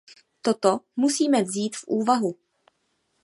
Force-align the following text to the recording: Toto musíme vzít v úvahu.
Toto 0.41 0.79
musíme 0.95 1.43
vzít 1.43 1.75
v 1.75 1.83
úvahu. 1.87 2.35